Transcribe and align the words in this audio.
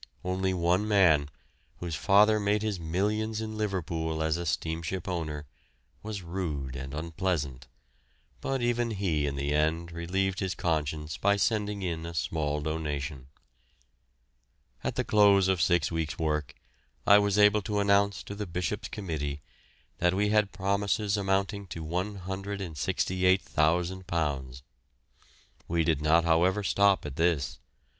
Only 0.25 0.51
one 0.51 0.87
man, 0.87 1.29
whose 1.77 1.93
father 1.95 2.39
made 2.39 2.63
his 2.63 2.79
millions 2.79 3.39
in 3.39 3.55
Liverpool 3.55 4.23
as 4.23 4.35
a 4.35 4.47
steamship 4.47 5.07
owner, 5.07 5.45
was 6.01 6.23
rude 6.23 6.75
and 6.75 6.95
unpleasant, 6.95 7.67
but 8.39 8.63
even 8.63 8.89
he 8.89 9.27
in 9.27 9.35
the 9.35 9.53
end 9.53 9.91
relieved 9.91 10.39
his 10.39 10.55
conscience 10.55 11.17
by 11.17 11.35
sending 11.35 11.83
in 11.83 12.07
a 12.07 12.15
small 12.15 12.61
donation. 12.61 13.27
At 14.83 14.95
the 14.95 15.03
close 15.03 15.47
of 15.47 15.61
six 15.61 15.91
weeks' 15.91 16.17
work 16.17 16.55
I 17.05 17.19
was 17.19 17.37
able 17.37 17.61
to 17.61 17.77
announce 17.77 18.23
to 18.23 18.33
the 18.33 18.47
Bishop's 18.47 18.87
Committee 18.89 19.43
that 19.99 20.15
we 20.15 20.29
had 20.29 20.51
promises 20.51 21.15
amounting 21.15 21.67
to 21.67 21.85
£168,000. 21.85 24.61
We 25.67 25.83
did 25.83 26.01
not, 26.01 26.23
however, 26.23 26.63
stop 26.63 27.05
at 27.05 27.17
this. 27.17 27.59